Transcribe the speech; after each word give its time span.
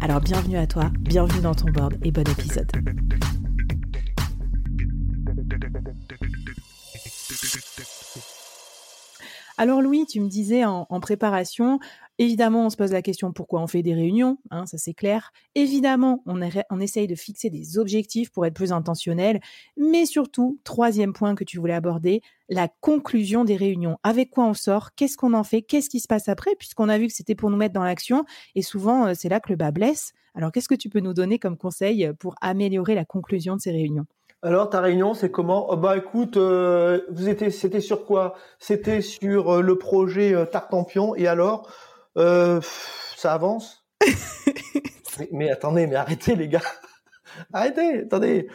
Alors 0.00 0.20
bienvenue 0.20 0.56
à 0.56 0.66
toi, 0.66 0.90
bienvenue 1.00 1.40
dans 1.40 1.54
ton 1.54 1.70
board 1.70 1.94
et 2.02 2.10
bon 2.10 2.28
épisode. 2.28 2.70
Alors 9.58 9.80
Louis, 9.80 10.04
tu 10.04 10.20
me 10.20 10.28
disais 10.28 10.66
en, 10.66 10.84
préparation, 11.00 11.78
évidemment 12.18 12.66
on 12.66 12.70
se 12.70 12.76
pose 12.76 12.92
la 12.92 13.00
question 13.00 13.32
pourquoi 13.32 13.62
on 13.62 13.66
fait 13.66 13.82
des 13.82 13.94
réunions, 13.94 14.36
hein, 14.50 14.66
ça 14.66 14.76
c'est 14.76 14.92
clair. 14.92 15.32
Évidemment 15.54 16.22
on, 16.26 16.38
on 16.68 16.80
essaye 16.80 17.06
de 17.06 17.14
fixer 17.14 17.48
des 17.48 17.78
objectifs 17.78 18.30
pour 18.30 18.44
être 18.44 18.52
plus 18.52 18.72
intentionnel, 18.72 19.40
mais 19.78 20.04
surtout, 20.04 20.60
troisième 20.62 21.14
point 21.14 21.34
que 21.34 21.44
tu 21.44 21.58
voulais 21.58 21.72
aborder, 21.72 22.20
la 22.50 22.68
conclusion 22.68 23.44
des 23.44 23.56
réunions. 23.56 23.96
Avec 24.02 24.28
quoi 24.30 24.44
on 24.44 24.54
sort, 24.54 24.94
qu'est-ce 24.94 25.16
qu'on 25.16 25.32
en 25.32 25.44
fait, 25.44 25.62
qu'est-ce 25.62 25.88
qui 25.88 26.00
se 26.00 26.08
passe 26.08 26.28
après, 26.28 26.54
puisqu'on 26.56 26.90
a 26.90 26.98
vu 26.98 27.06
que 27.06 27.14
c'était 27.14 27.34
pour 27.34 27.48
nous 27.48 27.56
mettre 27.56 27.74
dans 27.74 27.84
l'action, 27.84 28.26
et 28.54 28.62
souvent 28.62 29.06
euh, 29.06 29.12
c'est 29.14 29.30
là 29.30 29.40
que 29.40 29.48
le 29.48 29.56
bas 29.56 29.70
blesse. 29.70 30.12
Alors 30.34 30.52
qu'est-ce 30.52 30.68
que 30.68 30.74
tu 30.74 30.90
peux 30.90 31.00
nous 31.00 31.14
donner 31.14 31.38
comme 31.38 31.56
conseil 31.56 32.10
pour 32.18 32.34
améliorer 32.42 32.94
la 32.94 33.06
conclusion 33.06 33.56
de 33.56 33.60
ces 33.62 33.70
réunions? 33.70 34.06
Alors, 34.42 34.68
ta 34.68 34.80
réunion, 34.80 35.14
c'est 35.14 35.30
comment? 35.30 35.66
Oh, 35.70 35.76
Bah, 35.76 35.96
écoute, 35.96 36.36
euh, 36.36 37.00
vous 37.10 37.28
étiez, 37.28 37.50
c'était 37.50 37.80
sur 37.80 38.04
quoi? 38.04 38.34
C'était 38.58 39.00
sur 39.00 39.56
euh, 39.56 39.60
le 39.62 39.78
projet 39.78 40.34
euh, 40.34 40.44
Tartampion. 40.44 41.14
Et 41.16 41.26
alors, 41.26 41.70
ça 42.14 43.32
avance? 43.32 43.84
Mais, 45.32 45.50
attendez, 45.50 45.86
mais 45.86 45.96
arrêtez, 45.96 46.36
les 46.36 46.46
gars. 46.46 46.60
arrêtez, 47.54 48.02
attendez. 48.02 48.48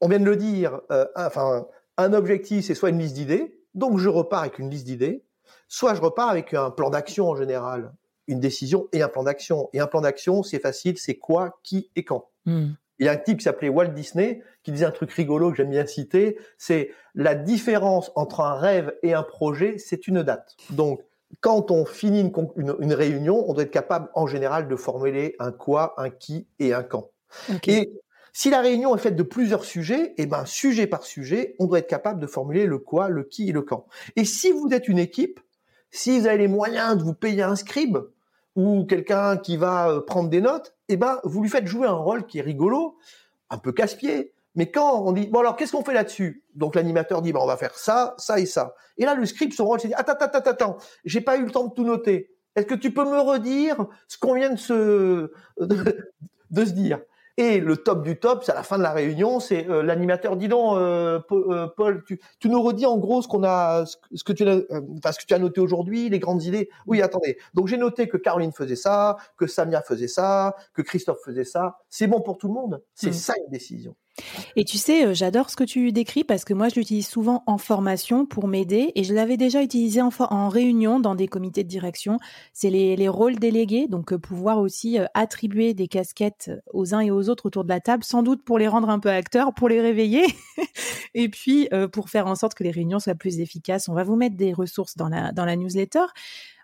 on 0.00 0.08
vient 0.08 0.18
de 0.18 0.24
le 0.24 0.34
dire. 0.34 0.80
enfin, 1.14 1.66
un 1.98 2.12
objectif, 2.14 2.66
c'est 2.66 2.74
soit 2.74 2.90
une 2.90 2.98
liste 2.98 3.14
d'idées. 3.14 3.56
Donc, 3.74 3.98
je 3.98 4.08
repars 4.08 4.40
avec 4.40 4.58
une 4.58 4.68
liste 4.68 4.86
d'idées. 4.86 5.24
Soit 5.68 5.94
je 5.94 6.00
repars 6.00 6.28
avec 6.28 6.52
un 6.52 6.72
plan 6.72 6.90
d'action 6.90 7.28
en 7.28 7.36
général, 7.36 7.92
une 8.26 8.40
décision 8.40 8.88
et 8.92 9.02
un 9.02 9.08
plan 9.08 9.22
d'action. 9.22 9.70
Et 9.72 9.78
un 9.78 9.86
plan 9.86 10.00
d'action, 10.00 10.42
c'est 10.42 10.58
facile, 10.58 10.98
c'est 10.98 11.16
quoi, 11.16 11.60
qui 11.62 11.90
et 11.94 12.04
quand. 12.04 12.28
Hmm. 12.44 12.72
Il 13.02 13.06
y 13.06 13.08
a 13.08 13.12
un 13.12 13.16
type 13.16 13.38
qui 13.38 13.42
s'appelait 13.42 13.68
Walt 13.68 13.88
Disney 13.88 14.44
qui 14.62 14.70
disait 14.70 14.84
un 14.84 14.92
truc 14.92 15.10
rigolo 15.10 15.50
que 15.50 15.56
j'aime 15.56 15.70
bien 15.70 15.84
citer, 15.86 16.38
c'est 16.56 16.92
la 17.16 17.34
différence 17.34 18.12
entre 18.14 18.42
un 18.42 18.54
rêve 18.54 18.94
et 19.02 19.12
un 19.12 19.24
projet, 19.24 19.76
c'est 19.78 20.06
une 20.06 20.22
date. 20.22 20.54
Donc, 20.70 21.00
quand 21.40 21.72
on 21.72 21.84
finit 21.84 22.20
une, 22.54 22.94
réunion, 22.94 23.44
on 23.50 23.54
doit 23.54 23.64
être 23.64 23.72
capable 23.72 24.08
en 24.14 24.28
général 24.28 24.68
de 24.68 24.76
formuler 24.76 25.34
un 25.40 25.50
quoi, 25.50 25.94
un 25.96 26.10
qui 26.10 26.46
et 26.60 26.74
un 26.74 26.84
quand. 26.84 27.10
Et 27.66 27.90
si 28.32 28.50
la 28.50 28.60
réunion 28.60 28.94
est 28.94 29.00
faite 29.00 29.16
de 29.16 29.24
plusieurs 29.24 29.64
sujets, 29.64 30.10
et 30.10 30.14
eh 30.18 30.26
ben 30.26 30.46
sujet 30.46 30.86
par 30.86 31.02
sujet, 31.02 31.56
on 31.58 31.66
doit 31.66 31.80
être 31.80 31.88
capable 31.88 32.20
de 32.20 32.28
formuler 32.28 32.66
le 32.66 32.78
quoi, 32.78 33.08
le 33.08 33.24
qui 33.24 33.48
et 33.48 33.52
le 33.52 33.62
quand. 33.62 33.84
Et 34.14 34.24
si 34.24 34.52
vous 34.52 34.68
êtes 34.70 34.86
une 34.86 35.00
équipe, 35.00 35.40
si 35.90 36.20
vous 36.20 36.28
avez 36.28 36.38
les 36.38 36.46
moyens 36.46 36.96
de 36.98 37.02
vous 37.02 37.14
payer 37.14 37.42
un 37.42 37.56
scribe 37.56 37.98
ou 38.56 38.84
quelqu'un 38.84 39.36
qui 39.36 39.56
va 39.56 39.90
euh, 39.90 40.00
prendre 40.00 40.28
des 40.28 40.40
notes, 40.40 40.74
eh 40.88 40.96
ben, 40.96 41.18
vous 41.24 41.42
lui 41.42 41.48
faites 41.48 41.66
jouer 41.66 41.86
un 41.86 41.92
rôle 41.92 42.26
qui 42.26 42.38
est 42.38 42.42
rigolo, 42.42 42.96
un 43.50 43.58
peu 43.58 43.72
casse-pied. 43.72 44.32
Mais 44.54 44.70
quand 44.70 45.02
on 45.02 45.12
dit, 45.12 45.26
bon 45.28 45.40
alors 45.40 45.56
qu'est-ce 45.56 45.72
qu'on 45.72 45.84
fait 45.84 45.94
là-dessus? 45.94 46.42
Donc 46.54 46.74
l'animateur 46.74 47.22
dit, 47.22 47.32
bon, 47.32 47.40
on 47.42 47.46
va 47.46 47.56
faire 47.56 47.76
ça, 47.76 48.14
ça 48.18 48.38
et 48.38 48.46
ça. 48.46 48.74
Et 48.98 49.04
là, 49.04 49.14
le 49.14 49.24
script, 49.24 49.54
son 49.54 49.64
rôle, 49.64 49.80
c'est 49.80 49.88
dit, 49.88 49.94
attends, 49.94 50.12
attends, 50.12 50.38
attends, 50.38 50.50
attends, 50.50 50.76
j'ai 51.04 51.22
pas 51.22 51.38
eu 51.38 51.44
le 51.44 51.50
temps 51.50 51.66
de 51.66 51.72
tout 51.72 51.84
noter. 51.84 52.30
Est-ce 52.54 52.66
que 52.66 52.74
tu 52.74 52.92
peux 52.92 53.04
me 53.04 53.18
redire 53.18 53.86
ce 54.08 54.18
qu'on 54.18 54.34
vient 54.34 54.50
de 54.50 54.58
se, 54.58 55.32
de 55.60 56.64
se 56.64 56.70
dire? 56.72 57.00
Et 57.42 57.60
le 57.60 57.76
top 57.76 58.02
du 58.02 58.18
top, 58.18 58.44
c'est 58.44 58.52
à 58.52 58.54
la 58.54 58.62
fin 58.62 58.78
de 58.78 58.82
la 58.82 58.92
réunion, 58.92 59.40
c'est 59.40 59.68
euh, 59.68 59.82
l'animateur. 59.82 60.36
Dis 60.36 60.48
donc, 60.48 60.76
euh, 60.76 61.20
euh, 61.32 61.66
Paul, 61.76 62.04
tu, 62.06 62.20
tu, 62.38 62.48
nous 62.48 62.62
redis 62.62 62.86
en 62.86 62.98
gros 62.98 63.22
ce 63.22 63.28
qu'on 63.28 63.42
a, 63.44 63.84
ce 63.86 64.24
que 64.24 64.32
tu 64.32 64.48
as, 64.48 65.12
ce 65.12 65.18
que 65.18 65.26
tu 65.26 65.34
as 65.34 65.38
noté 65.38 65.60
aujourd'hui, 65.60 66.08
les 66.08 66.18
grandes 66.18 66.44
idées. 66.44 66.68
Oui, 66.86 67.02
attendez. 67.02 67.38
Donc 67.54 67.68
j'ai 67.68 67.76
noté 67.76 68.08
que 68.08 68.16
Caroline 68.16 68.52
faisait 68.52 68.76
ça, 68.76 69.16
que 69.36 69.46
Samia 69.46 69.82
faisait 69.82 70.08
ça, 70.08 70.54
que 70.74 70.82
Christophe 70.82 71.20
faisait 71.24 71.44
ça. 71.44 71.78
C'est 71.88 72.06
bon 72.06 72.20
pour 72.20 72.38
tout 72.38 72.48
le 72.48 72.54
monde. 72.54 72.82
C'est 72.94 73.10
mmh. 73.10 73.14
ça 73.14 73.34
une 73.44 73.50
décision. 73.50 73.96
Et 74.56 74.64
tu 74.64 74.78
sais, 74.78 75.06
euh, 75.06 75.14
j'adore 75.14 75.50
ce 75.50 75.56
que 75.56 75.64
tu 75.64 75.90
décris 75.92 76.24
parce 76.24 76.44
que 76.44 76.52
moi, 76.52 76.68
je 76.68 76.74
l'utilise 76.76 77.08
souvent 77.08 77.42
en 77.46 77.58
formation 77.58 78.26
pour 78.26 78.46
m'aider 78.46 78.92
et 78.94 79.04
je 79.04 79.14
l'avais 79.14 79.36
déjà 79.36 79.62
utilisé 79.62 80.02
en, 80.02 80.48
réunion 80.48 81.00
dans 81.00 81.14
des 81.14 81.28
comités 81.28 81.64
de 81.64 81.68
direction. 81.68 82.18
C'est 82.52 82.70
les, 82.70 83.08
rôles 83.08 83.36
délégués, 83.38 83.88
donc 83.88 84.12
euh, 84.12 84.18
pouvoir 84.18 84.58
aussi 84.58 84.98
euh, 84.98 85.06
attribuer 85.14 85.74
des 85.74 85.88
casquettes 85.88 86.50
aux 86.72 86.94
uns 86.94 87.00
et 87.00 87.10
aux 87.10 87.28
autres 87.28 87.46
autour 87.46 87.64
de 87.64 87.70
la 87.70 87.80
table, 87.80 88.04
sans 88.04 88.22
doute 88.22 88.44
pour 88.44 88.58
les 88.58 88.68
rendre 88.68 88.90
un 88.90 88.98
peu 88.98 89.10
acteurs, 89.10 89.54
pour 89.54 89.68
les 89.68 89.80
réveiller 89.80 90.26
et 91.14 91.28
puis 91.28 91.68
pour 91.92 92.10
faire 92.10 92.26
en 92.26 92.34
sorte 92.34 92.54
que 92.54 92.64
les 92.64 92.70
réunions 92.70 92.98
soient 92.98 93.14
plus 93.14 93.40
efficaces. 93.40 93.88
On 93.88 93.94
va 93.94 94.04
vous 94.04 94.16
mettre 94.16 94.36
des 94.36 94.52
ressources 94.52 94.96
dans 94.96 95.08
la, 95.08 95.32
dans 95.32 95.44
la 95.44 95.56
newsletter. 95.56 96.04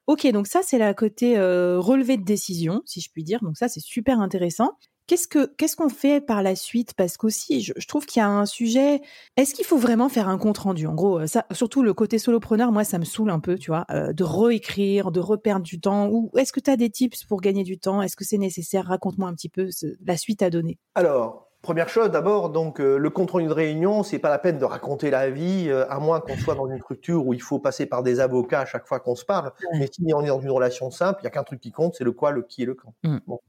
Ok, 0.07 0.27
donc 0.33 0.47
ça 0.47 0.61
c'est 0.63 0.79
la 0.79 0.95
côté 0.95 1.39
relevé 1.39 2.17
de 2.17 2.25
décision, 2.25 2.83
si 2.85 3.01
je 3.01 3.11
puis 3.11 3.25
dire. 3.25 3.41
Donc 3.43 3.57
ça 3.57 3.69
c'est 3.69 3.81
super 3.81 4.21
intéressant. 4.21 4.73
Qu'est-ce 5.09 5.27
que 5.27 5.47
qu'est-ce 5.57 5.75
qu'on 5.75 5.89
fait 5.89 6.21
par 6.21 6.43
la 6.43 6.55
suite? 6.55 6.93
Parce 6.93 7.17
qu'aussi, 7.17 7.63
je, 7.63 7.73
je 7.77 7.87
trouve 7.89 8.05
qu'il 8.05 8.21
y 8.21 8.23
a 8.23 8.29
un 8.29 8.45
sujet. 8.45 9.01
Est-ce 9.39 9.55
qu'il 9.55 9.65
faut 9.65 9.79
vraiment 9.79 10.11
faire 10.11 10.29
un 10.29 10.37
compte 10.37 10.59
rendu 10.59 10.87
En 10.87 10.95
gros, 10.95 11.27
ça, 11.27 11.47
surtout 11.51 11.83
le 11.83 11.95
côté 11.95 12.19
solopreneur, 12.19 12.71
moi, 12.73 12.85
ça 12.85 12.99
me 12.99 13.05
saoule 13.05 13.31
un 13.31 13.41
peu, 13.41 13.57
tu 13.57 13.71
vois, 13.71 13.87
euh, 13.91 14.13
de 14.13 14.23
réécrire, 14.23 15.11
de 15.11 15.21
reperdre 15.21 15.65
du 15.65 15.81
temps. 15.81 16.09
Ou 16.09 16.31
est-ce 16.37 16.53
que 16.53 16.61
tu 16.61 16.71
as 16.71 16.77
des 16.77 16.91
tips 16.91 17.25
pour 17.25 17.41
gagner 17.41 17.65
du 17.65 17.79
temps? 17.79 18.03
Est-ce 18.03 18.17
que 18.17 18.25
c'est 18.25 18.39
nécessaire? 18.39 18.85
Raconte-moi 18.85 19.29
un 19.29 19.35
petit 19.35 19.49
peu 19.49 19.71
la 20.05 20.17
suite 20.17 20.43
à 20.43 20.51
donner. 20.51 20.79
Alors. 20.95 21.47
Première 21.61 21.89
chose, 21.89 22.13
d'abord, 22.13 22.51
donc 22.51 22.81
euh, 22.81 22.99
le 22.99 23.11
compte 23.11 23.33
rendu 23.33 23.49
de 23.49 23.53
réunion, 23.53 24.05
c'est 24.05 24.21
pas 24.21 24.31
la 24.31 24.39
peine 24.39 24.59
de 24.59 24.65
raconter 24.65 25.11
la 25.11 25.29
vie, 25.29 25.67
euh, 25.69 25.91
à 25.91 25.99
moins 25.99 26.21
qu'on 26.21 26.37
soit 26.37 26.55
dans 26.55 26.69
une 26.71 26.79
structure 26.79 27.27
où 27.27 27.35
il 27.35 27.43
faut 27.43 27.59
passer 27.59 27.85
par 27.85 28.05
des 28.05 28.21
avocats 28.21 28.61
à 28.61 28.65
chaque 28.65 28.87
fois 28.87 29.01
qu'on 29.01 29.17
se 29.17 29.25
parle. 29.25 29.51
Mais 29.73 29.89
si 29.93 30.03
on 30.15 30.23
est 30.23 30.29
dans 30.29 30.39
une 30.39 30.53
relation 30.53 30.93
simple, 30.93 31.19
il 31.23 31.25
y 31.25 31.27
a 31.27 31.31
qu'un 31.31 31.43
truc 31.43 31.61
qui 31.61 31.73
compte, 31.73 31.97
c'est 31.97 32.05
le 32.05 32.13
quoi, 32.13 32.31
le 32.31 32.43
qui 32.43 32.63
et 32.63 32.65
le 32.65 32.75
quand. 32.75 32.95
Mmh. 33.03 33.19
Bon. 33.27 33.41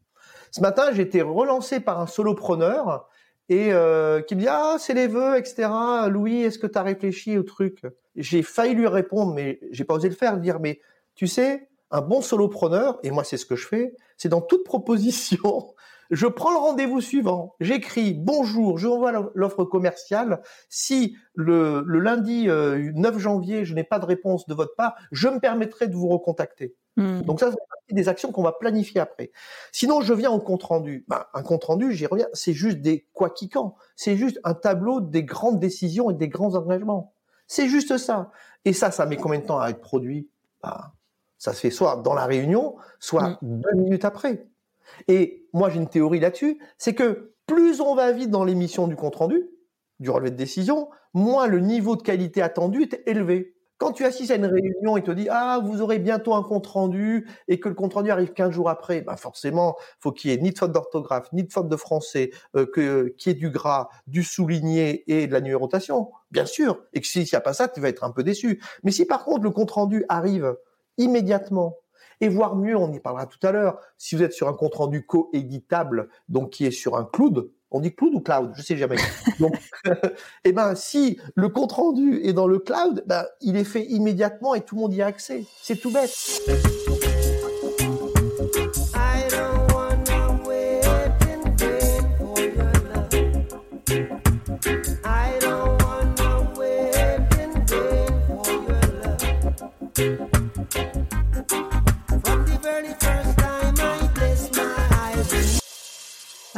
Ce 0.52 0.62
matin, 0.62 0.92
j'ai 0.94 1.04
été 1.04 1.22
relancé 1.22 1.80
par 1.80 2.00
un 2.00 2.08
solopreneur 2.08 3.08
et 3.50 3.74
euh, 3.74 4.22
qui 4.22 4.36
me 4.36 4.42
dit 4.42 4.48
ah 4.48 4.76
c'est 4.80 4.94
les 4.94 5.08
vœux 5.08 5.38
etc. 5.38 5.70
Louis, 6.08 6.42
est-ce 6.42 6.60
que 6.60 6.68
tu 6.68 6.78
as 6.78 6.84
réfléchi 6.84 7.38
au 7.38 7.44
truc? 7.44 7.82
J'ai 8.16 8.44
failli 8.44 8.76
lui 8.76 8.88
répondre, 8.88 9.34
mais 9.34 9.60
j'ai 9.72 9.84
pas 9.84 9.96
osé 9.96 10.10
le 10.10 10.16
faire, 10.16 10.38
dire 10.38 10.60
mais 10.60 10.80
tu 11.16 11.28
sais 11.28 11.70
un 11.92 12.02
bon 12.02 12.22
solopreneur 12.22 13.00
et 13.02 13.10
moi 13.10 13.24
c'est 13.24 13.38
ce 13.38 13.46
que 13.46 13.56
je 13.56 13.68
fais, 13.68 13.96
c'est 14.18 14.30
dans 14.30 14.42
toute 14.42 14.64
proposition 14.64 15.74
je 16.10 16.26
prends 16.26 16.52
le 16.52 16.58
rendez-vous 16.58 17.02
suivant, 17.02 17.56
j'écris 17.60 18.14
bonjour, 18.14 18.78
je 18.78 18.88
envoie 18.88 19.32
l'offre 19.36 19.64
commerciale. 19.64 20.42
Si 20.68 21.16
le, 21.36 21.82
lundi 21.82 22.48
9 22.48 22.50
euh, 22.50 23.20
janvier, 23.20 23.64
je 23.64 23.76
n'ai 23.76 23.84
pas 23.84 24.00
de 24.00 24.06
réponse 24.06 24.48
de 24.48 24.54
votre 24.54 24.76
part, 24.76 24.96
je 25.12 25.28
me 25.28 25.40
permettrai 25.40 25.88
de 25.88 25.96
vous 25.96 26.08
recontacter. 26.08 26.76
Hmm. 27.00 27.22
Donc 27.22 27.40
ça, 27.40 27.52
c'est 27.88 27.96
des 27.96 28.10
actions 28.10 28.32
qu'on 28.32 28.44
va 28.44 28.52
planifier 28.52 29.00
après. 29.00 29.32
Sinon, 29.72 30.02
je 30.02 30.14
viens 30.14 30.32
au 30.32 30.40
compte 30.40 30.64
rendu. 30.64 31.06
Ben, 31.08 31.24
un 31.34 31.42
compte 31.42 31.64
rendu, 31.64 31.94
j'y 31.94 32.06
reviens, 32.06 32.28
c'est 32.34 32.54
juste 32.54 32.80
des 32.82 33.08
quoi 33.14 33.30
qui 33.30 33.48
quand. 33.48 33.76
C'est 33.96 34.18
juste 34.18 34.40
un 34.44 34.54
tableau 34.54 35.00
des 35.00 35.24
grandes 35.24 35.60
décisions 35.60 36.10
et 36.12 36.14
des 36.14 36.28
grands 36.28 36.56
engagements. 36.56 37.14
C'est 37.48 37.70
juste 37.70 37.98
ça. 37.98 38.32
Et 38.66 38.74
ça, 38.74 38.92
ça 38.92 39.06
met 39.06 39.16
combien 39.16 39.40
de 39.40 39.46
temps 39.46 39.60
à 39.60 39.70
être 39.70 39.82
produit? 39.82 40.28
Ben, 40.62 40.92
Ça 41.38 41.54
se 41.54 41.62
fait 41.62 41.72
soit 41.72 41.96
dans 42.04 42.14
la 42.14 42.26
réunion, 42.26 42.76
soit 43.00 43.40
hmm. 43.42 43.62
deux 43.62 43.76
minutes 43.76 44.06
après. 44.06 44.46
Et 45.08 45.48
moi, 45.54 45.70
j'ai 45.70 45.78
une 45.78 45.88
théorie 45.88 46.20
là-dessus, 46.20 46.60
c'est 46.78 46.94
que 46.94 47.34
plus 47.48 47.80
on 47.80 47.96
va 47.96 48.12
vite 48.12 48.30
dans 48.30 48.44
l'émission 48.44 48.88
du 48.88 48.96
compte-rendu, 48.96 49.50
du 50.00 50.10
relevé 50.10 50.32
de 50.32 50.36
décision, 50.36 50.90
moins 51.14 51.48
le 51.48 51.60
niveau 51.60 51.96
de 51.96 52.04
qualité 52.04 52.42
attendu 52.42 52.84
est 52.84 53.02
élevé. 53.08 53.56
Quand 53.80 53.94
tu 53.94 54.04
assistes 54.04 54.32
à 54.32 54.36
une 54.36 54.46
réunion 54.46 54.98
et 54.98 55.04
te 55.04 55.10
dis 55.10 55.28
ah 55.32 55.62
vous 55.64 55.82
aurez 55.82 56.00
bientôt 56.00 56.34
un 56.36 56.44
compte 56.44 56.68
rendu 56.68 57.26
et 57.48 57.62
que 57.62 57.70
le 57.70 57.76
compte 57.76 57.94
rendu 57.94 58.12
arrive 58.12 58.34
15 58.34 58.52
jours 58.52 58.70
après, 58.70 59.02
ben 59.02 59.16
forcément 59.16 59.78
faut 60.02 60.12
qu'il 60.12 60.32
y 60.32 60.34
ait 60.34 60.38
ni 60.38 60.52
de 60.52 60.58
faute 60.58 60.74
d'orthographe 60.74 61.32
ni 61.32 61.44
de 61.46 61.52
faute 61.52 61.70
de 61.70 61.78
français, 61.78 62.32
euh, 62.58 62.66
que 62.66 63.08
qu'il 63.18 63.32
y 63.32 63.36
ait 63.36 63.40
du 63.40 63.50
gras, 63.50 63.88
du 64.06 64.22
souligné 64.24 65.06
et 65.08 65.28
de 65.28 65.32
la 65.32 65.40
numérotation, 65.40 66.12
bien 66.30 66.46
sûr. 66.46 66.84
Et 66.92 67.00
que 67.00 67.08
s'il 67.08 67.24
n'y 67.24 67.36
a 67.36 67.40
pas 67.40 67.54
ça, 67.54 67.70
tu 67.70 67.80
vas 67.80 67.88
être 67.88 68.04
un 68.04 68.12
peu 68.12 68.22
déçu. 68.22 68.62
Mais 68.84 68.92
si 68.92 69.06
par 69.06 69.24
contre 69.24 69.44
le 69.44 69.52
compte 69.52 69.72
rendu 69.72 70.04
arrive 70.10 70.58
immédiatement 70.98 71.78
et 72.20 72.28
voire 72.28 72.58
mieux, 72.58 72.76
on 72.76 72.92
y 72.92 73.00
parlera 73.00 73.28
tout 73.28 73.40
à 73.48 73.54
l'heure, 73.54 73.80
si 73.98 74.18
vous 74.18 74.24
êtes 74.24 74.34
sur 74.34 74.50
un 74.50 74.54
compte 74.54 74.76
rendu 74.76 75.06
co-éditable, 75.06 76.10
donc 76.28 76.50
qui 76.50 76.66
est 76.66 76.72
sur 76.72 76.98
un 76.98 77.06
cloud, 77.06 77.50
on 77.72 77.80
dit 77.80 77.94
cloud 77.94 78.14
ou 78.16 78.20
cloud? 78.20 78.52
Je 78.56 78.62
sais 78.62 78.78
jamais. 78.78 78.98
Donc, 79.40 79.56
eh 80.44 80.52
ben, 80.52 80.76
si 80.76 81.20
le 81.36 81.50
compte 81.50 81.72
rendu 81.72 82.20
est 82.24 82.34
dans 82.34 82.48
le 82.48 82.60
cloud, 82.60 83.04
ben, 83.06 83.26
il 83.42 83.58
est 83.58 83.64
fait 83.64 83.86
immédiatement 83.86 84.56
et 84.56 84.62
tout 84.62 84.76
le 84.76 84.82
monde 84.82 84.94
y 84.94 85.02
a 85.02 85.08
accès. 85.08 85.46
C'est 85.62 85.78
tout 85.78 85.92
bête. 85.92 86.10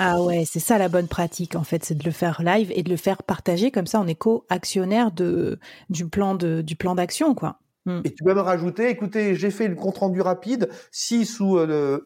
Ah 0.04 0.20
ouais, 0.24 0.46
c'est 0.46 0.60
ça 0.60 0.80
la 0.80 0.90
bonne 0.90 1.08
pratique 1.08 1.56
en 1.56 1.64
fait, 1.64 1.86
c'est 1.86 1.94
de 1.94 2.04
le 2.04 2.12
faire 2.12 2.42
live 2.42 2.72
et 2.76 2.82
de 2.82 2.90
le 2.90 2.98
faire 2.98 3.22
partager 3.22 3.70
comme 3.70 3.86
ça 3.86 4.00
on 4.02 4.08
est 4.08 4.16
co-actionnaire 4.16 5.12
de 5.12 5.60
du 5.92 6.10
plan 6.10 6.34
de 6.34 6.62
du 6.62 6.76
plan 6.76 6.96
d'action 6.96 7.36
quoi. 7.36 7.60
Hmm. 7.86 8.02
Et 8.04 8.14
tu 8.14 8.24
peux 8.24 8.34
me 8.34 8.42
rajouter, 8.42 8.90
écoutez, 8.90 9.36
j'ai 9.36 9.50
fait 9.50 9.68
le 9.68 9.76
compte 9.76 10.00
rendu 10.00 10.22
rapide. 10.22 10.70
Si 10.92 11.26
sous 11.26 11.56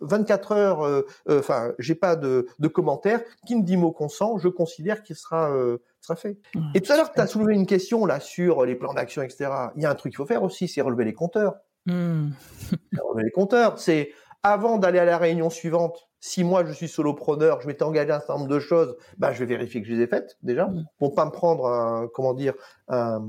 24 0.01 0.51
euh, 0.51 0.55
heures, 0.55 0.81
euh, 0.85 1.05
euh, 1.29 1.39
enfin, 1.39 1.73
j'ai 1.79 1.95
pas 1.95 2.15
de, 2.15 2.47
de 2.59 2.67
commentaires, 2.67 3.21
qui 3.45 3.55
me 3.55 3.63
dit 3.63 3.75
mot 3.75 3.91
consent, 3.91 4.37
je 4.37 4.47
considère 4.47 5.03
qu'il 5.03 5.15
sera 5.15 5.53
sera 6.01 6.15
fait. 6.15 6.37
et 6.73 6.81
tout 6.81 6.91
à 6.91 6.97
l'heure, 6.97 7.11
tu 7.11 7.19
as 7.19 7.27
soulevé 7.27 7.55
une 7.55 7.65
question 7.65 8.05
là 8.05 8.19
sur 8.19 8.65
les 8.65 8.75
plans 8.75 8.93
d'action, 8.93 9.21
etc. 9.21 9.49
Il 9.75 9.83
y 9.83 9.85
a 9.85 9.89
un 9.89 9.95
truc 9.95 10.11
qu'il 10.11 10.17
faut 10.17 10.25
faire 10.25 10.43
aussi, 10.43 10.67
c'est 10.67 10.81
relever 10.81 11.05
les 11.05 11.13
compteurs. 11.13 11.55
Hmm. 11.85 12.29
relever 12.97 13.23
les 13.23 13.31
compteurs, 13.31 13.79
c'est 13.79 14.11
avant 14.43 14.77
d'aller 14.77 14.99
à 14.99 15.05
la 15.05 15.17
réunion 15.17 15.49
suivante, 15.49 16.07
si 16.25 16.43
moi 16.43 16.65
je 16.65 16.71
suis 16.71 16.87
solopreneur, 16.87 17.61
je 17.61 17.67
m'étais 17.67 17.83
engagé 17.83 18.09
à 18.09 18.15
un 18.15 18.19
certain 18.19 18.39
nombre 18.39 18.47
de 18.47 18.59
choses, 18.59 18.97
ben 19.19 19.31
je 19.31 19.39
vais 19.39 19.45
vérifier 19.45 19.79
que 19.83 19.87
je 19.87 19.93
les 19.93 20.01
ai 20.01 20.07
faites 20.07 20.37
déjà, 20.41 20.65
mm. 20.65 20.87
pour 20.97 21.13
pas 21.13 21.23
me 21.23 21.29
prendre 21.29 21.67
un, 21.67 22.09
comment 22.11 22.33
dire, 22.33 22.55
un, 22.87 23.21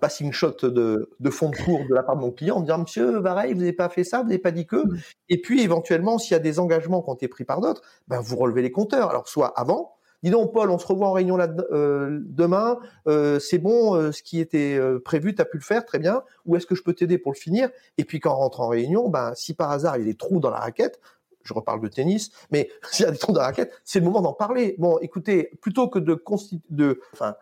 passing 0.00 0.32
shot 0.32 0.56
de, 0.62 1.08
de 1.20 1.30
fond 1.30 1.50
de 1.50 1.56
cours 1.56 1.86
de 1.88 1.94
la 1.94 2.02
part 2.02 2.16
de 2.16 2.20
mon 2.20 2.32
client 2.32 2.56
en 2.56 2.60
me 2.60 2.64
disant 2.64 2.78
Monsieur 2.78 3.22
pareil, 3.22 3.52
vous 3.52 3.60
n'avez 3.60 3.72
pas 3.72 3.88
fait 3.88 4.02
ça, 4.02 4.18
vous 4.18 4.24
n'avez 4.24 4.40
pas 4.40 4.50
dit 4.50 4.66
que. 4.66 4.84
Mm. 4.84 4.98
Et 5.28 5.40
puis 5.40 5.62
éventuellement, 5.62 6.18
s'il 6.18 6.32
y 6.32 6.34
a 6.34 6.40
des 6.40 6.58
engagements 6.58 7.00
qui 7.00 7.10
ont 7.10 7.14
été 7.14 7.28
pris 7.28 7.44
par 7.44 7.60
d'autres, 7.60 7.82
ben 8.08 8.20
vous 8.20 8.36
relevez 8.36 8.62
les 8.62 8.72
compteurs. 8.72 9.10
Alors 9.10 9.28
soit 9.28 9.56
avant, 9.56 9.94
dis 10.24 10.30
donc 10.30 10.52
Paul, 10.52 10.70
on 10.70 10.78
se 10.78 10.86
revoit 10.86 11.06
en 11.06 11.12
réunion 11.12 11.36
là 11.36 11.48
euh, 11.70 12.18
demain, 12.24 12.78
euh, 13.06 13.38
c'est 13.38 13.58
bon, 13.58 13.94
euh, 13.94 14.10
ce 14.10 14.22
qui 14.22 14.40
était 14.40 14.80
prévu, 15.04 15.34
tu 15.34 15.42
as 15.42 15.44
pu 15.44 15.58
le 15.58 15.62
faire, 15.62 15.84
très 15.84 15.98
bien. 15.98 16.22
Ou 16.46 16.56
est-ce 16.56 16.66
que 16.66 16.74
je 16.74 16.82
peux 16.82 16.94
t'aider 16.94 17.18
pour 17.18 17.32
le 17.32 17.36
finir? 17.36 17.68
Et 17.98 18.04
puis 18.04 18.20
quand 18.20 18.32
on 18.32 18.36
rentre 18.36 18.60
en 18.62 18.68
réunion, 18.68 19.10
ben 19.10 19.32
si 19.34 19.54
par 19.54 19.70
hasard 19.70 19.98
il 19.98 20.00
y 20.00 20.02
a 20.02 20.06
des 20.06 20.16
trous 20.16 20.40
dans 20.40 20.50
la 20.50 20.58
raquette, 20.58 20.98
je 21.44 21.54
reparle 21.54 21.80
de 21.80 21.88
tennis, 21.88 22.30
mais 22.50 22.70
s'il 22.90 23.04
y 23.04 23.08
a 23.08 23.12
des 23.12 23.18
trous 23.18 23.34
la 23.34 23.44
raquette, 23.44 23.72
c'est 23.84 24.00
le 24.00 24.04
moment 24.04 24.22
d'en 24.22 24.32
parler. 24.32 24.74
Bon, 24.78 24.98
écoutez, 24.98 25.50
plutôt 25.60 25.88
que 25.88 25.98
de, 25.98 26.22
de 26.70 27.00
enfin, 27.12 27.36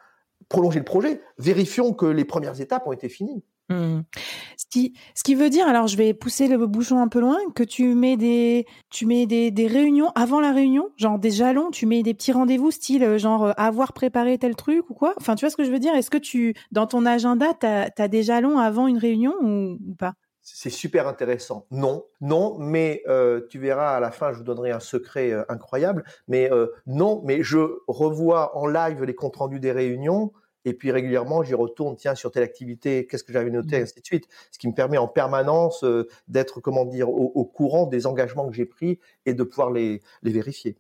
prolonger 0.48 0.78
le 0.78 0.84
projet, 0.84 1.20
vérifions 1.38 1.92
que 1.92 2.06
les 2.06 2.24
premières 2.24 2.60
étapes 2.60 2.86
ont 2.86 2.92
été 2.92 3.08
finies. 3.08 3.44
Mmh. 3.68 4.00
Ce, 4.56 4.66
qui, 4.70 4.94
ce 5.14 5.22
qui 5.22 5.34
veut 5.34 5.48
dire, 5.48 5.66
alors 5.66 5.86
je 5.86 5.96
vais 5.96 6.14
pousser 6.14 6.48
le 6.48 6.66
bouchon 6.66 7.00
un 7.00 7.08
peu 7.08 7.20
loin, 7.20 7.38
que 7.54 7.62
tu 7.62 7.94
mets 7.94 8.16
des, 8.16 8.66
tu 8.90 9.06
mets 9.06 9.26
des, 9.26 9.50
des 9.50 9.66
réunions 9.66 10.10
avant 10.14 10.40
la 10.40 10.52
réunion, 10.52 10.90
genre 10.96 11.18
des 11.18 11.30
jalons, 11.30 11.70
tu 11.70 11.86
mets 11.86 12.02
des 12.02 12.12
petits 12.12 12.32
rendez-vous 12.32 12.70
style 12.70 13.04
euh, 13.04 13.18
genre 13.18 13.44
euh, 13.44 13.52
avoir 13.56 13.92
préparé 13.92 14.36
tel 14.36 14.56
truc 14.56 14.90
ou 14.90 14.94
quoi. 14.94 15.14
Enfin, 15.18 15.36
tu 15.36 15.44
vois 15.44 15.50
ce 15.50 15.56
que 15.56 15.64
je 15.64 15.70
veux 15.70 15.78
dire? 15.78 15.94
Est-ce 15.94 16.10
que 16.10 16.18
tu, 16.18 16.54
dans 16.70 16.86
ton 16.86 17.06
agenda, 17.06 17.54
tu 17.58 17.66
as, 17.66 18.08
des 18.08 18.22
jalons 18.22 18.58
avant 18.58 18.88
une 18.88 18.98
réunion 18.98 19.34
ou 19.40 19.94
pas? 19.98 20.14
C'est 20.42 20.70
super 20.70 21.06
intéressant. 21.06 21.66
Non, 21.70 22.04
non, 22.20 22.58
mais 22.58 23.02
euh, 23.06 23.46
tu 23.48 23.58
verras 23.58 23.96
à 23.96 24.00
la 24.00 24.10
fin, 24.10 24.32
je 24.32 24.38
vous 24.38 24.44
donnerai 24.44 24.72
un 24.72 24.80
secret 24.80 25.30
euh, 25.30 25.44
incroyable. 25.48 26.04
Mais 26.26 26.52
euh, 26.52 26.66
non, 26.86 27.22
mais 27.24 27.42
je 27.42 27.78
revois 27.86 28.56
en 28.56 28.66
live 28.66 29.04
les 29.04 29.14
comptes 29.14 29.36
rendus 29.36 29.60
des 29.60 29.72
réunions 29.72 30.32
et 30.64 30.74
puis 30.74 30.90
régulièrement 30.90 31.42
j'y 31.42 31.54
retourne. 31.54 31.96
Tiens, 31.96 32.16
sur 32.16 32.32
telle 32.32 32.42
activité, 32.42 33.06
qu'est-ce 33.06 33.24
que 33.24 33.32
j'avais 33.32 33.50
noté, 33.50 33.78
mmh. 33.78 33.82
ainsi 33.82 34.00
de 34.00 34.04
suite. 34.06 34.28
Ce 34.50 34.58
qui 34.58 34.66
me 34.68 34.74
permet 34.74 34.98
en 34.98 35.08
permanence 35.08 35.84
d'être, 36.26 36.60
comment 36.60 36.84
dire, 36.84 37.08
au, 37.08 37.44
courant 37.44 37.86
des 37.86 38.06
engagements 38.06 38.48
que 38.48 38.54
j'ai 38.54 38.66
pris 38.66 38.98
et 39.26 39.34
de 39.34 39.42
pouvoir 39.44 39.70
les 39.70 40.00
vérifier. 40.22 40.76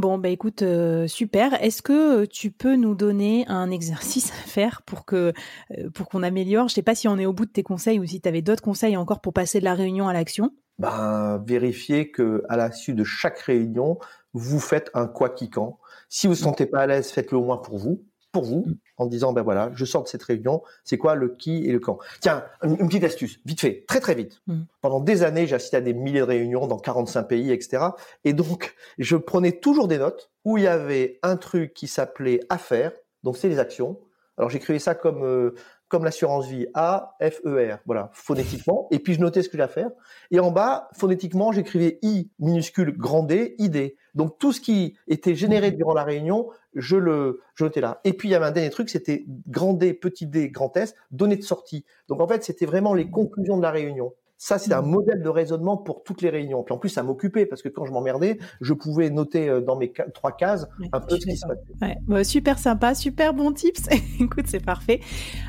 Bon, 0.00 0.16
bah 0.16 0.30
écoute, 0.30 0.62
euh, 0.62 1.06
super. 1.06 1.62
Est-ce 1.62 1.82
que 1.82 2.22
euh, 2.22 2.26
tu 2.26 2.50
peux 2.50 2.74
nous 2.74 2.94
donner 2.94 3.44
un 3.48 3.70
exercice 3.70 4.30
à 4.30 4.48
faire 4.48 4.80
pour 4.80 5.04
que 5.04 5.34
euh, 5.76 5.90
pour 5.90 6.08
qu'on 6.08 6.22
améliore? 6.22 6.68
Je 6.68 6.74
sais 6.74 6.82
pas 6.82 6.94
si 6.94 7.06
on 7.06 7.18
est 7.18 7.26
au 7.26 7.34
bout 7.34 7.44
de 7.44 7.50
tes 7.50 7.62
conseils 7.62 8.00
ou 8.00 8.06
si 8.06 8.18
tu 8.18 8.26
avais 8.26 8.40
d'autres 8.40 8.62
conseils 8.62 8.96
encore 8.96 9.20
pour 9.20 9.34
passer 9.34 9.60
de 9.60 9.64
la 9.64 9.74
réunion 9.74 10.08
à 10.08 10.14
l'action. 10.14 10.52
Ben, 10.78 11.44
vérifiez 11.46 12.10
que 12.10 12.42
à 12.48 12.56
la 12.56 12.72
suite 12.72 12.96
de 12.96 13.04
chaque 13.04 13.40
réunion, 13.40 13.98
vous 14.32 14.58
faites 14.58 14.90
un 14.94 15.06
quoi 15.06 15.28
qui 15.28 15.50
quand. 15.50 15.78
Si 16.08 16.26
vous 16.26 16.32
ne 16.32 16.38
vous 16.38 16.44
sentez 16.44 16.64
pas 16.64 16.80
à 16.80 16.86
l'aise, 16.86 17.10
faites-le 17.10 17.36
au 17.36 17.44
moins 17.44 17.58
pour 17.58 17.76
vous 17.76 18.02
pour 18.32 18.44
vous 18.44 18.64
mm. 18.66 18.74
en 18.98 19.06
disant 19.06 19.32
ben 19.32 19.42
voilà, 19.42 19.70
je 19.74 19.84
sors 19.84 20.02
de 20.02 20.08
cette 20.08 20.22
réunion, 20.22 20.62
c'est 20.84 20.98
quoi 20.98 21.14
le 21.14 21.28
qui 21.28 21.64
et 21.66 21.72
le 21.72 21.80
quand. 21.80 21.98
Tiens, 22.20 22.44
une, 22.62 22.76
petite 22.88 23.04
astuce, 23.04 23.40
vite 23.44 23.60
fait, 23.60 23.84
très 23.86 24.00
très 24.00 24.14
vite. 24.14 24.40
Mm. 24.46 24.62
Pendant 24.80 25.00
des 25.00 25.22
années, 25.22 25.46
j'ai 25.46 25.56
assisté 25.56 25.76
à 25.76 25.80
des 25.80 25.94
milliers 25.94 26.20
de 26.20 26.24
réunions 26.24 26.66
dans 26.66 26.78
45 26.78 27.24
pays, 27.24 27.52
etc. 27.52 27.84
Et 28.24 28.32
donc, 28.32 28.74
je 28.98 29.16
prenais 29.16 29.52
toujours 29.52 29.88
des 29.88 29.98
notes 29.98 30.30
où 30.44 30.58
il 30.58 30.64
y 30.64 30.68
avait 30.68 31.18
un 31.22 31.36
truc 31.36 31.74
qui 31.74 31.88
s'appelait 31.88 32.40
affaires, 32.48 32.92
donc 33.22 33.36
c'est 33.36 33.48
les 33.48 33.58
actions. 33.58 33.98
Alors 34.38 34.48
j'écrivais 34.48 34.78
ça 34.78 34.94
comme 34.94 35.22
euh, 35.22 35.54
comme 35.90 36.04
l'assurance 36.04 36.46
vie, 36.46 36.68
A, 36.72 37.16
F, 37.20 37.40
E, 37.44 37.74
R, 37.74 37.78
voilà, 37.84 38.10
phonétiquement. 38.14 38.86
Et 38.92 39.00
puis 39.00 39.14
je 39.14 39.20
notais 39.20 39.42
ce 39.42 39.48
que 39.48 39.58
j'ai 39.58 39.62
à 39.62 39.68
faire. 39.68 39.90
Et 40.30 40.38
en 40.38 40.52
bas, 40.52 40.88
phonétiquement, 40.96 41.52
j'écrivais 41.52 41.98
I 42.02 42.30
minuscule 42.38 42.96
grand 42.96 43.24
D, 43.24 43.56
ID. 43.58 43.96
Donc 44.14 44.38
tout 44.38 44.52
ce 44.52 44.60
qui 44.60 44.96
était 45.08 45.34
généré 45.34 45.72
durant 45.72 45.92
la 45.92 46.04
réunion, 46.04 46.48
je 46.74 46.96
le, 46.96 47.40
je 47.54 47.64
notais 47.64 47.80
là. 47.80 48.00
Et 48.04 48.12
puis 48.12 48.28
il 48.28 48.30
y 48.30 48.34
avait 48.36 48.46
un 48.46 48.52
dernier 48.52 48.70
truc, 48.70 48.88
c'était 48.88 49.26
grand 49.48 49.74
D, 49.74 49.92
petit 49.92 50.26
d, 50.26 50.48
grand 50.48 50.74
S, 50.76 50.94
données 51.10 51.36
de 51.36 51.42
sortie. 51.42 51.84
Donc 52.08 52.20
en 52.20 52.28
fait, 52.28 52.44
c'était 52.44 52.66
vraiment 52.66 52.94
les 52.94 53.10
conclusions 53.10 53.56
de 53.56 53.62
la 53.62 53.72
réunion. 53.72 54.14
Ça, 54.42 54.58
c'est 54.58 54.72
un 54.72 54.80
mmh. 54.80 54.86
modèle 54.86 55.22
de 55.22 55.28
raisonnement 55.28 55.76
pour 55.76 56.02
toutes 56.02 56.22
les 56.22 56.30
réunions. 56.30 56.62
Puis 56.62 56.74
en 56.74 56.78
plus, 56.78 56.88
ça 56.88 57.02
m'occupait 57.02 57.44
parce 57.44 57.60
que 57.60 57.68
quand 57.68 57.84
je 57.84 57.92
m'emmerdais, 57.92 58.38
je 58.62 58.72
pouvais 58.72 59.10
noter 59.10 59.50
euh, 59.50 59.60
dans 59.60 59.76
mes 59.76 59.92
trois 60.14 60.32
cases 60.32 60.66
un 60.94 61.00
peu 61.00 61.16
ce 61.20 61.26
qui 61.26 61.36
se 61.36 61.46
passait. 61.46 61.60
Ouais. 61.82 61.98
Bah, 62.08 62.24
super 62.24 62.58
sympa, 62.58 62.94
super 62.94 63.34
bon 63.34 63.52
tips. 63.52 63.82
Écoute, 64.18 64.46
c'est 64.46 64.64
parfait. 64.64 65.00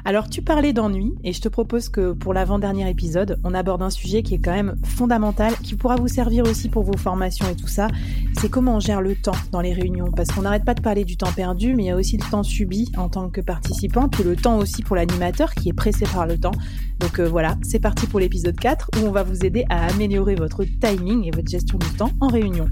Alors, 0.04 0.30
tu 0.30 0.42
parlais 0.42 0.74
d'ennui 0.74 1.16
et 1.24 1.32
je 1.32 1.40
te 1.40 1.48
propose 1.48 1.88
que 1.88 2.12
pour 2.12 2.34
l'avant-dernier 2.34 2.90
épisode, 2.90 3.40
on 3.46 3.54
aborde 3.54 3.82
un 3.82 3.90
sujet 3.90 4.24
qui 4.24 4.34
est 4.34 4.40
quand 4.40 4.52
même 4.52 4.76
fondamental, 4.84 5.54
qui 5.64 5.76
pourra 5.78 5.96
vous 5.96 6.10
servir 6.10 6.44
aussi 6.44 6.68
pour 6.68 6.84
vos 6.84 6.98
formations 6.98 7.46
et 7.50 7.56
tout 7.56 7.70
ça. 7.70 7.88
C'est 8.42 8.50
comment 8.50 8.76
on 8.76 8.80
gère 8.82 9.00
le 9.00 9.16
temps 9.16 9.38
dans 9.54 9.62
les 9.62 9.72
réunions. 9.72 10.12
Parce 10.12 10.32
qu'on 10.32 10.42
n'arrête 10.42 10.66
pas 10.66 10.74
de 10.74 10.82
parler 10.82 11.06
du 11.06 11.16
temps 11.16 11.32
perdu, 11.32 11.76
mais 11.76 11.84
il 11.84 11.88
y 11.88 11.92
a 11.92 11.96
aussi 11.96 12.18
le 12.18 12.30
temps 12.30 12.44
subi 12.44 12.92
en 12.98 13.08
tant 13.08 13.30
que 13.30 13.40
participant, 13.40 14.10
puis 14.10 14.26
le 14.26 14.36
temps 14.36 14.58
aussi 14.58 14.84
pour 14.84 14.98
l'animateur 14.98 15.54
qui 15.54 15.70
est 15.70 15.74
pressé 15.74 16.04
par 16.12 16.26
le 16.26 16.38
temps. 16.38 16.52
Donc 17.00 17.20
euh, 17.20 17.28
voilà, 17.28 17.56
c'est 17.64 17.80
parti 17.80 18.06
pour 18.06 18.20
l'épisode 18.20 18.60
4 18.90 19.02
où 19.02 19.08
on 19.08 19.12
va 19.12 19.24
vous 19.24 19.46
aider 19.46 19.66
à 19.70 19.88
améliorer 19.88 20.36
votre 20.36 20.64
timing 20.64 21.26
et 21.28 21.32
votre 21.32 21.50
gestion 21.50 21.78
du 21.78 21.90
temps 21.98 22.12
en 22.20 22.28
réunion. 22.28 22.68